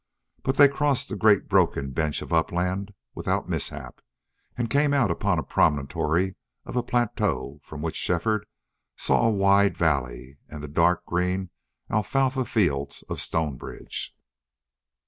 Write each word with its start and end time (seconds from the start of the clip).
But 0.41 0.57
they 0.57 0.67
crossed 0.67 1.09
the 1.09 1.15
great 1.15 1.47
broken 1.47 1.91
bench 1.91 2.23
of 2.23 2.33
upland 2.33 2.91
without 3.13 3.47
mishap, 3.47 4.01
and 4.57 4.67
came 4.67 4.95
out 4.95 5.11
upon 5.11 5.37
a 5.37 5.43
promontory 5.43 6.33
of 6.65 6.75
a 6.75 6.81
plateau 6.81 7.59
from 7.61 7.83
which 7.83 7.97
Shefford 7.97 8.47
saw 8.97 9.27
a 9.27 9.29
wide 9.29 9.77
valley 9.77 10.39
and 10.49 10.63
the 10.63 10.67
dark 10.67 11.05
green 11.05 11.51
alfalfa 11.87 12.45
fields 12.45 13.03
of 13.09 13.21
Stonebridge. 13.21 14.15